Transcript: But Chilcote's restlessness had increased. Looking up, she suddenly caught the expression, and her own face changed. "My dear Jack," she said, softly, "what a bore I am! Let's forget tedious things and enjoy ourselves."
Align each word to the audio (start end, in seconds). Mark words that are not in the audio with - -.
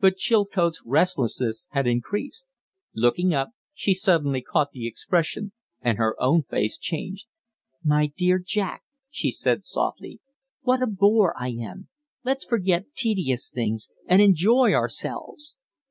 But 0.00 0.16
Chilcote's 0.16 0.80
restlessness 0.86 1.68
had 1.72 1.86
increased. 1.86 2.46
Looking 2.94 3.34
up, 3.34 3.50
she 3.74 3.92
suddenly 3.92 4.40
caught 4.40 4.70
the 4.70 4.86
expression, 4.86 5.52
and 5.82 5.98
her 5.98 6.16
own 6.18 6.44
face 6.44 6.78
changed. 6.78 7.26
"My 7.84 8.06
dear 8.06 8.38
Jack," 8.38 8.84
she 9.10 9.30
said, 9.30 9.64
softly, 9.64 10.18
"what 10.62 10.82
a 10.82 10.86
bore 10.86 11.34
I 11.38 11.48
am! 11.48 11.90
Let's 12.24 12.46
forget 12.46 12.86
tedious 12.94 13.50
things 13.50 13.90
and 14.06 14.22
enjoy 14.22 14.72
ourselves." 14.72 15.56